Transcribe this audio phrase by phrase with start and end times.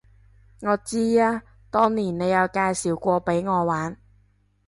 [0.61, 3.95] 我知啊，當年你有介紹過畀我玩